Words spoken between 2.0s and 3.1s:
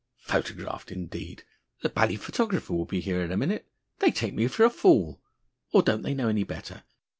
photographer will be